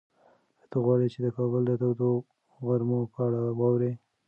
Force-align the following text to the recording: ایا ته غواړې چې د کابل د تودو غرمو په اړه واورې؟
ایا 0.57 0.65
ته 0.69 0.77
غواړې 0.83 1.07
چې 1.13 1.19
د 1.25 1.27
کابل 1.37 1.61
د 1.67 1.71
تودو 1.81 2.11
غرمو 2.65 2.99
په 3.13 3.19
اړه 3.25 3.39
واورې؟ 3.59 3.91